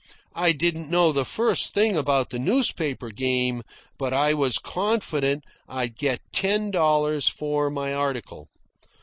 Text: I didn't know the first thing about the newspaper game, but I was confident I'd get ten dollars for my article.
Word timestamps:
I 0.33 0.51
didn't 0.51 0.89
know 0.89 1.11
the 1.11 1.23
first 1.25 1.75
thing 1.75 1.95
about 1.95 2.31
the 2.31 2.39
newspaper 2.39 3.11
game, 3.11 3.61
but 3.99 4.13
I 4.15 4.33
was 4.33 4.57
confident 4.57 5.43
I'd 5.69 5.95
get 5.95 6.21
ten 6.33 6.71
dollars 6.71 7.27
for 7.27 7.69
my 7.69 7.93
article. 7.93 8.47